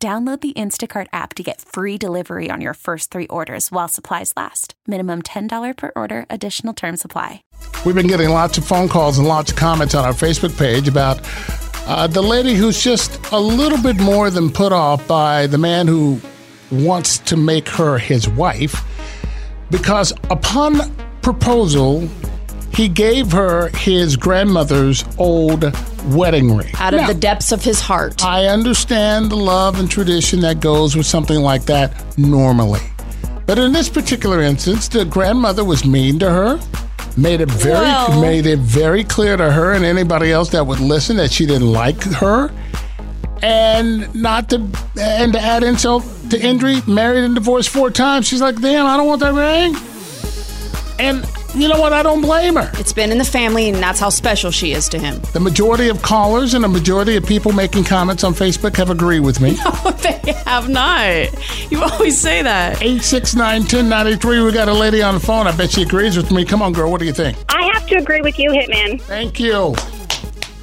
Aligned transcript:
Download 0.00 0.40
the 0.40 0.52
Instacart 0.52 1.08
app 1.12 1.34
to 1.34 1.42
get 1.42 1.60
free 1.60 1.98
delivery 1.98 2.52
on 2.52 2.60
your 2.60 2.74
first 2.74 3.10
three 3.10 3.26
orders 3.26 3.72
while 3.72 3.88
supplies 3.88 4.32
last. 4.36 4.74
Minimum 4.86 5.22
$10 5.22 5.76
per 5.76 5.90
order, 5.96 6.24
additional 6.30 6.72
term 6.72 6.96
supply. 6.96 7.42
We've 7.84 7.96
been 7.96 8.06
getting 8.06 8.28
lots 8.28 8.58
of 8.58 8.64
phone 8.64 8.88
calls 8.88 9.18
and 9.18 9.26
lots 9.26 9.50
of 9.50 9.56
comments 9.56 9.96
on 9.96 10.04
our 10.04 10.12
Facebook 10.12 10.56
page 10.56 10.86
about 10.86 11.18
uh, 11.88 12.06
the 12.06 12.22
lady 12.22 12.54
who's 12.54 12.80
just 12.80 13.18
a 13.32 13.40
little 13.40 13.82
bit 13.82 13.98
more 13.98 14.30
than 14.30 14.52
put 14.52 14.70
off 14.70 15.04
by 15.08 15.48
the 15.48 15.58
man 15.58 15.88
who 15.88 16.20
wants 16.70 17.18
to 17.18 17.36
make 17.36 17.68
her 17.68 17.98
his 17.98 18.28
wife 18.28 18.84
because 19.68 20.12
upon 20.30 20.94
proposal, 21.22 22.08
he 22.78 22.88
gave 22.88 23.32
her 23.32 23.70
his 23.76 24.16
grandmother's 24.16 25.04
old 25.18 25.64
wedding 26.14 26.56
ring. 26.56 26.70
Out 26.78 26.94
of 26.94 27.00
Now, 27.00 27.06
the 27.08 27.14
depths 27.14 27.50
of 27.50 27.64
his 27.64 27.80
heart. 27.80 28.24
I 28.24 28.46
understand 28.46 29.32
the 29.32 29.36
love 29.36 29.80
and 29.80 29.90
tradition 29.90 30.38
that 30.42 30.60
goes 30.60 30.94
with 30.94 31.04
something 31.04 31.40
like 31.40 31.62
that 31.64 31.92
normally. 32.16 32.78
But 33.46 33.58
in 33.58 33.72
this 33.72 33.88
particular 33.88 34.42
instance, 34.42 34.86
the 34.86 35.04
grandmother 35.04 35.64
was 35.64 35.84
mean 35.84 36.20
to 36.20 36.30
her, 36.30 36.60
made 37.16 37.40
it 37.40 37.50
very 37.50 37.80
Well- 37.80 38.20
made 38.20 38.46
it 38.46 38.60
very 38.60 39.02
clear 39.02 39.36
to 39.36 39.50
her 39.50 39.72
and 39.72 39.84
anybody 39.84 40.30
else 40.30 40.50
that 40.50 40.64
would 40.64 40.78
listen 40.78 41.16
that 41.16 41.32
she 41.32 41.46
didn't 41.46 41.72
like 41.72 42.00
her. 42.04 42.52
And 43.42 44.14
not 44.14 44.50
to 44.50 44.64
and 45.00 45.32
to 45.32 45.40
add 45.40 45.64
insult 45.64 46.04
to 46.30 46.40
injury, 46.40 46.80
married 46.86 47.24
and 47.24 47.34
divorced 47.34 47.70
four 47.70 47.90
times. 47.90 48.28
She's 48.28 48.40
like, 48.40 48.60
damn, 48.60 48.86
I 48.86 48.96
don't 48.96 49.08
want 49.08 49.20
that 49.20 49.34
ring. 49.34 49.74
And 51.00 51.24
you 51.54 51.68
know 51.68 51.80
what? 51.80 51.92
I 51.92 52.02
don't 52.02 52.20
blame 52.20 52.56
her. 52.56 52.70
It's 52.74 52.92
been 52.92 53.10
in 53.10 53.18
the 53.18 53.24
family, 53.24 53.68
and 53.68 53.78
that's 53.78 53.98
how 54.00 54.10
special 54.10 54.50
she 54.50 54.72
is 54.72 54.88
to 54.90 54.98
him. 54.98 55.20
The 55.32 55.40
majority 55.40 55.88
of 55.88 56.02
callers 56.02 56.54
and 56.54 56.62
the 56.62 56.68
majority 56.68 57.16
of 57.16 57.24
people 57.24 57.52
making 57.52 57.84
comments 57.84 58.24
on 58.24 58.34
Facebook 58.34 58.76
have 58.76 58.90
agreed 58.90 59.20
with 59.20 59.40
me. 59.40 59.50
they 60.02 60.32
have 60.44 60.68
not. 60.68 61.28
You 61.70 61.82
always 61.82 62.18
say 62.18 62.42
that. 62.42 62.82
869 62.82 63.62
1093. 63.62 64.42
We 64.42 64.52
got 64.52 64.68
a 64.68 64.72
lady 64.72 65.02
on 65.02 65.14
the 65.14 65.20
phone. 65.20 65.46
I 65.46 65.56
bet 65.56 65.70
she 65.70 65.82
agrees 65.82 66.16
with 66.16 66.30
me. 66.30 66.44
Come 66.44 66.62
on, 66.62 66.72
girl. 66.72 66.90
What 66.90 67.00
do 67.00 67.06
you 67.06 67.12
think? 67.12 67.36
I 67.48 67.62
have 67.72 67.86
to 67.86 67.96
agree 67.96 68.20
with 68.20 68.38
you, 68.38 68.50
Hitman. 68.50 69.00
Thank 69.00 69.40
you. 69.40 69.74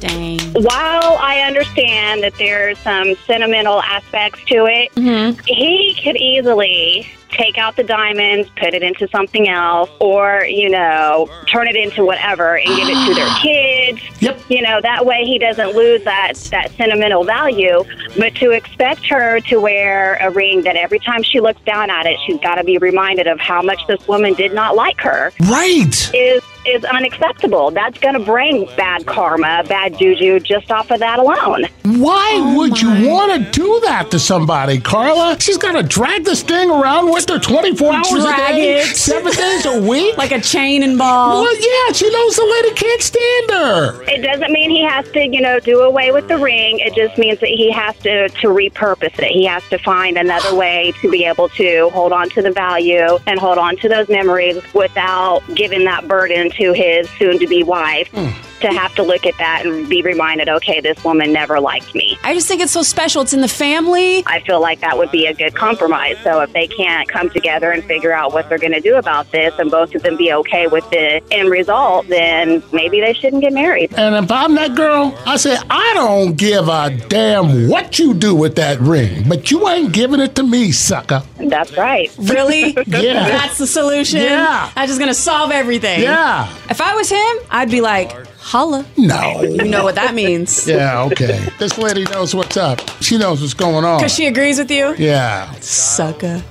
Dang. 0.00 0.38
While 0.52 1.16
I 1.18 1.42
understand 1.46 2.22
that 2.24 2.34
there's 2.36 2.78
some 2.80 3.14
sentimental 3.26 3.80
aspects 3.82 4.44
to 4.46 4.66
it, 4.66 4.94
mm-hmm. 4.96 5.40
he 5.46 5.98
could 6.02 6.16
easily 6.16 7.08
take 7.34 7.58
out 7.58 7.76
the 7.76 7.82
diamonds, 7.84 8.48
put 8.56 8.74
it 8.74 8.82
into 8.82 9.08
something 9.08 9.48
else, 9.48 9.90
or, 10.00 10.44
you 10.48 10.68
know, 10.70 11.28
turn 11.46 11.68
it 11.68 11.76
into 11.76 12.04
whatever 12.04 12.56
and 12.56 12.66
give 12.76 12.88
it 12.88 13.06
to 13.08 13.14
their 13.14 13.34
kids. 13.42 14.00
Yep. 14.22 14.40
You 14.48 14.62
know, 14.62 14.80
that 14.80 15.04
way 15.06 15.24
he 15.24 15.38
doesn't 15.38 15.74
lose 15.74 16.02
that, 16.04 16.34
that 16.50 16.70
sentimental 16.72 17.24
value. 17.24 17.84
But 18.18 18.34
to 18.36 18.50
expect 18.50 19.06
her 19.08 19.40
to 19.40 19.60
wear 19.60 20.14
a 20.20 20.30
ring 20.30 20.62
that 20.62 20.76
every 20.76 20.98
time 21.00 21.22
she 21.22 21.40
looks 21.40 21.60
down 21.62 21.90
at 21.90 22.06
it, 22.06 22.18
she's 22.26 22.38
got 22.40 22.56
to 22.56 22.64
be 22.64 22.78
reminded 22.78 23.26
of 23.26 23.38
how 23.40 23.62
much 23.62 23.86
this 23.86 24.06
woman 24.08 24.34
did 24.34 24.52
not 24.54 24.76
like 24.76 25.00
her 25.00 25.32
Right. 25.42 26.10
is 26.14 26.42
is 26.66 26.82
unacceptable. 26.86 27.70
That's 27.70 27.98
going 27.98 28.14
to 28.14 28.20
bring 28.24 28.64
bad 28.74 29.04
karma, 29.04 29.64
bad 29.68 29.98
juju 29.98 30.40
just 30.40 30.70
off 30.70 30.90
of 30.90 30.98
that 31.00 31.18
alone. 31.18 31.66
Why 31.84 32.30
oh 32.36 32.56
would 32.56 32.80
you 32.80 33.06
want 33.06 33.32
to 33.34 33.50
do 33.50 33.80
that 33.84 34.10
to 34.12 34.18
somebody, 34.18 34.80
Carla? 34.80 35.36
She's 35.38 35.58
got 35.58 35.72
to 35.72 35.82
drag 35.82 36.24
this 36.24 36.42
thing 36.42 36.70
around 36.70 37.10
with 37.12 37.23
her 37.30 37.38
24 37.38 37.94
hours 37.94 38.12
a 38.12 38.36
day, 38.36 38.82
seven 38.84 39.32
days 39.32 39.66
a 39.66 39.80
week. 39.80 40.16
Like 40.24 40.32
a 40.32 40.40
chain 40.40 40.82
and 40.82 40.96
ball. 40.96 41.42
well, 41.42 41.54
yeah, 41.54 41.92
she 41.92 42.08
knows 42.08 42.36
the 42.36 42.44
lady 42.44 42.74
can't 42.74 43.02
stand 43.02 43.50
her. 43.50 44.02
It 44.04 44.22
doesn't 44.22 44.52
mean 44.52 44.70
he 44.70 44.82
has 44.82 45.10
to, 45.10 45.26
you 45.26 45.40
know, 45.40 45.60
do 45.60 45.80
away 45.80 46.12
with 46.12 46.28
the 46.28 46.38
ring. 46.38 46.78
It 46.78 46.94
just 46.94 47.18
means 47.18 47.40
that 47.40 47.48
he 47.48 47.70
has 47.72 47.96
to 47.98 48.28
to 48.28 48.48
repurpose 48.48 49.18
it. 49.18 49.30
He 49.30 49.44
has 49.44 49.66
to 49.68 49.78
find 49.78 50.16
another 50.16 50.54
way 50.56 50.92
to 51.02 51.10
be 51.10 51.24
able 51.24 51.48
to 51.50 51.90
hold 51.90 52.12
on 52.12 52.30
to 52.30 52.42
the 52.42 52.52
value 52.52 53.18
and 53.26 53.38
hold 53.38 53.58
on 53.58 53.76
to 53.78 53.88
those 53.88 54.08
memories 54.08 54.62
without 54.72 55.42
giving 55.54 55.84
that 55.84 56.06
burden 56.08 56.50
to 56.52 56.72
his 56.72 57.08
soon 57.18 57.38
to 57.38 57.46
be 57.46 57.62
wife 57.62 58.08
hmm. 58.08 58.28
To 58.64 58.72
have 58.72 58.94
to 58.96 59.02
look 59.02 59.26
at 59.26 59.36
that 59.38 59.64
and 59.66 59.88
be 59.88 60.02
reminded, 60.02 60.48
okay, 60.48 60.80
this 60.80 61.02
woman 61.04 61.32
never 61.32 61.60
liked 61.60 61.94
me. 61.94 62.18
I 62.22 62.34
just 62.34 62.48
think 62.48 62.60
it's 62.60 62.72
so 62.72 62.82
special. 62.82 63.22
It's 63.22 63.32
in 63.32 63.40
the 63.40 63.48
family. 63.48 64.22
I 64.26 64.40
feel 64.40 64.60
like 64.60 64.80
that 64.80 64.96
would 64.98 65.10
be 65.10 65.26
a 65.26 65.34
good 65.34 65.54
compromise. 65.54 66.16
So 66.22 66.40
if 66.40 66.52
they 66.52 66.66
can't 66.66 67.08
come 67.08 67.30
together 67.30 67.70
and 67.70 67.84
figure 67.84 68.12
out 68.12 68.32
what 68.32 68.48
they're 68.48 68.58
going 68.58 68.72
to 68.72 68.80
do 68.80 68.96
about 68.96 69.30
this 69.32 69.54
and 69.58 69.70
both 69.70 69.94
of 69.94 70.02
them 70.02 70.16
be 70.16 70.32
okay 70.32 70.66
with 70.66 70.88
the 70.90 71.22
end 71.30 71.50
result, 71.50 72.08
then 72.08 72.62
maybe 72.72 73.00
they 73.00 73.12
shouldn't 73.12 73.42
get 73.42 73.52
married. 73.52 73.92
And 73.96 74.14
if 74.24 74.30
I'm 74.30 74.54
that 74.56 74.74
girl, 74.74 75.16
I 75.26 75.36
say, 75.36 75.56
I 75.70 75.92
don't 75.94 76.36
give 76.36 76.68
a 76.68 76.90
damn 77.08 77.68
what 77.68 77.98
you 77.98 78.14
do 78.14 78.34
with 78.34 78.56
that 78.56 78.80
ring, 78.80 79.28
but 79.28 79.50
you 79.50 79.68
ain't 79.68 79.92
giving 79.92 80.20
it 80.20 80.34
to 80.36 80.42
me, 80.42 80.72
sucker. 80.72 81.22
That's 81.38 81.76
right. 81.76 82.10
Really? 82.18 82.76
Yeah. 82.94 83.28
That's 83.28 83.58
the 83.58 83.66
solution. 83.66 84.20
Yeah. 84.20 84.70
That's 84.74 84.88
just 84.88 85.00
gonna 85.00 85.14
solve 85.14 85.50
everything. 85.50 86.00
Yeah. 86.02 86.48
If 86.70 86.80
I 86.80 86.94
was 86.94 87.10
him, 87.10 87.36
I'd 87.50 87.70
be 87.70 87.80
like, 87.80 88.12
holla. 88.44 88.84
No. 88.98 89.42
You 89.42 89.64
know 89.64 89.82
what 89.84 89.94
that 89.94 90.14
means. 90.14 90.68
Yeah, 90.74 91.02
okay. 91.04 91.46
This 91.58 91.78
lady 91.78 92.04
knows 92.04 92.34
what's 92.34 92.56
up. 92.56 92.80
She 93.00 93.16
knows 93.18 93.40
what's 93.40 93.54
going 93.54 93.84
on. 93.84 93.98
Because 93.98 94.14
she 94.14 94.26
agrees 94.26 94.58
with 94.58 94.70
you? 94.70 94.94
yeah. 94.98 95.50
Sucker. 95.60 96.42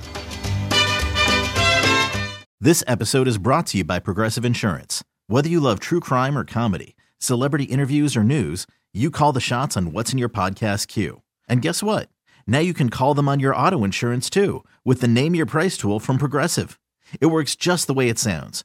This 2.60 2.82
episode 2.86 3.28
is 3.28 3.36
brought 3.38 3.66
to 3.68 3.78
you 3.78 3.84
by 3.84 3.98
Progressive 3.98 4.44
Insurance. 4.44 5.04
Whether 5.26 5.48
you 5.50 5.60
love 5.60 5.80
true 5.80 6.00
crime 6.00 6.36
or 6.38 6.44
comedy, 6.44 6.96
celebrity 7.18 7.64
interviews 7.64 8.16
or 8.16 8.24
news, 8.24 8.66
you 8.94 9.10
call 9.10 9.32
the 9.32 9.40
shots 9.40 9.76
on 9.76 9.92
what's 9.92 10.12
in 10.12 10.18
your 10.18 10.30
podcast 10.30 10.88
queue. 10.88 11.20
And 11.48 11.60
guess 11.62 11.82
what? 11.82 12.08
Now 12.46 12.60
you 12.60 12.72
can 12.72 12.88
call 12.90 13.12
them 13.14 13.28
on 13.28 13.38
your 13.40 13.54
auto 13.54 13.84
insurance 13.84 14.30
too 14.30 14.64
with 14.84 15.00
the 15.02 15.08
Name 15.08 15.34
Your 15.34 15.46
Price 15.46 15.76
tool 15.76 16.00
from 16.00 16.16
Progressive. 16.18 16.80
It 17.20 17.26
works 17.26 17.54
just 17.54 17.86
the 17.86 17.94
way 17.94 18.08
it 18.08 18.18
sounds. 18.18 18.64